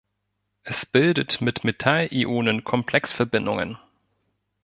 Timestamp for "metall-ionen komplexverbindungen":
1.63-3.77